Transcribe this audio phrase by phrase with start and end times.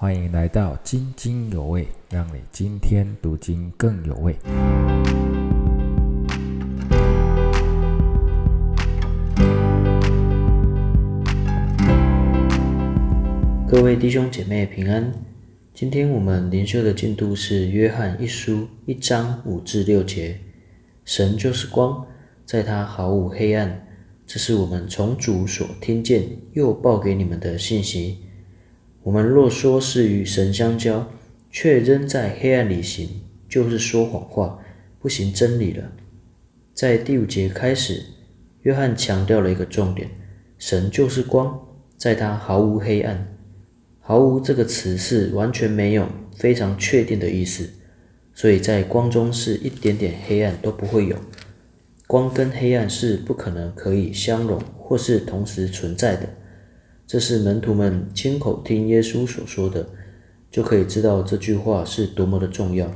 [0.00, 4.32] 欢迎来到津津有味，让你今天读经更有味。
[13.66, 15.12] 各位弟兄姐妹平安。
[15.74, 20.38] 今天我们灵修的进度是约翰一书一章五至六节。
[21.04, 22.06] 神就是光，
[22.46, 23.84] 在他毫无黑暗。
[24.24, 26.22] 这是我们从主所听见
[26.52, 28.18] 又报给你们的信息。
[29.08, 31.10] 我们若说是与神相交，
[31.50, 33.08] 却仍在黑暗里行，
[33.48, 34.58] 就是说谎话，
[35.00, 35.92] 不行真理了。
[36.74, 38.02] 在第五节开始，
[38.64, 40.10] 约翰强调了一个重点：
[40.58, 41.58] 神就是光，
[41.96, 43.34] 在他毫无黑暗。
[43.98, 47.70] 毫无这个词是完全没有、非常确定的意思，
[48.34, 51.16] 所以在光中是一点点黑暗都不会有。
[52.06, 56.28] 光跟黑暗是不可能可以相容或是同时存在的，
[57.08, 59.88] 这是门徒们亲口听耶稣所说的，
[60.50, 62.94] 就可以知道这句话是多么的重要。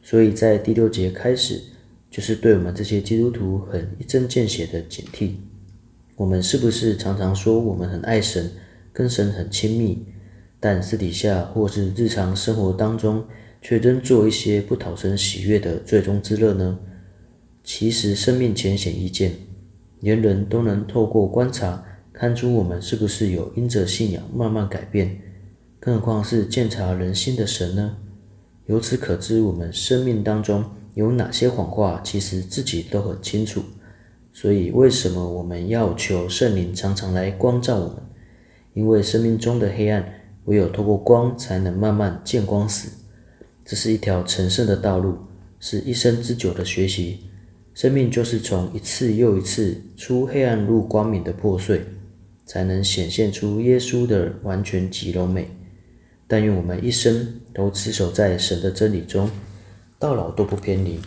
[0.00, 1.60] 所以在第六节开始，
[2.08, 5.32] 就是对我们这些基督徒很一针见血的警惕：
[6.14, 8.52] 我们是不是常常说我们很爱神，
[8.92, 10.06] 跟神很亲密，
[10.60, 13.24] 但私底下或是日常生活当中，
[13.60, 16.78] 却仍做一些不讨神喜悦的最终之乐呢？
[17.64, 19.32] 其实生命浅显易见，
[19.98, 21.84] 连人都能透过观察
[22.20, 25.18] 看出我们是不是有因着信仰慢慢改变，
[25.80, 27.96] 更何况是鉴察人心的神呢？
[28.66, 33.62] 由此可知，我们生命当中有哪些谎话，其实自己都很清楚。
[34.34, 37.96] 所以，为什么我们要求圣灵常常来光照我们？
[38.74, 40.04] 因为生命中的黑暗，
[40.44, 42.90] 唯有透过光，才能慢慢见光死。
[43.64, 45.16] 这是一条成圣的道路，
[45.58, 47.20] 是一生之久的学习。
[47.72, 51.80] 生命就是从一次又一次出黑暗入光明的破碎，
[52.50, 55.46] 才能显现出耶稣的完全极柔美。
[56.26, 59.30] 但愿我们一生都持守在神的真理中，
[60.00, 60.98] 到老都不偏离，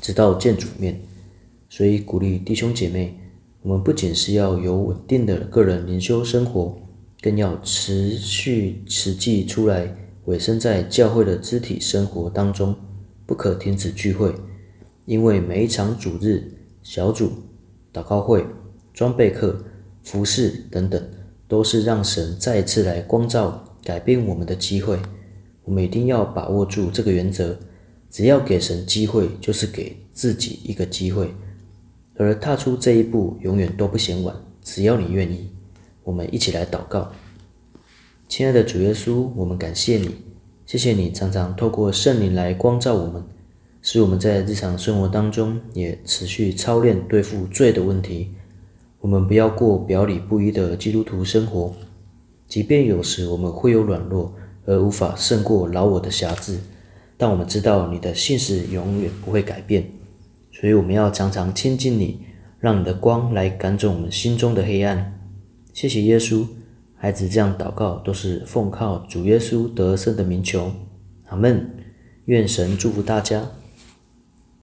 [0.00, 0.98] 直到见主面。
[1.68, 3.14] 所以鼓励弟兄姐妹，
[3.60, 6.80] 我们不仅是要有稳定的个人灵修生活，
[7.20, 9.94] 更要持续实际出来，
[10.24, 12.74] 委身在教会的肢体生活当中，
[13.26, 14.34] 不可停止聚会。
[15.04, 16.50] 因为每一场主日、
[16.82, 17.32] 小组、
[17.92, 18.46] 祷告会、
[18.94, 19.62] 装备课、
[20.02, 21.02] 服饰等等，
[21.46, 24.98] 都是让神再次来光照、改变我们的机会。
[25.64, 27.56] 我们一定要把握住这个原则：
[28.10, 31.32] 只要给神机会，就是给自己一个机会。
[32.16, 34.34] 而踏出这一步，永远都不嫌晚。
[34.62, 35.50] 只要你愿意，
[36.02, 37.12] 我们一起来祷告。
[38.28, 40.16] 亲爱的主耶稣，我们感谢你，
[40.66, 43.24] 谢谢你常常透过圣灵来光照我们。
[43.82, 48.34] 使我们在日常生活当中也持续操练对付罪的问题。
[49.00, 51.72] 我们不要过表里不一的基督徒生活，
[52.46, 54.34] 即便有时我们会有软弱
[54.66, 56.58] 而无法胜过老我的辖制，
[57.16, 59.90] 但我们知道你的信实永远不会改变。
[60.52, 62.20] 所以我们要常常亲近你，
[62.58, 65.18] 让你的光来赶走我们心中的黑暗。
[65.72, 66.46] 谢谢耶稣，
[66.94, 70.70] 孩子这样祷告都是奉靠主耶稣得胜的名求。
[71.28, 71.70] 阿门。
[72.26, 73.50] 愿神祝福大家。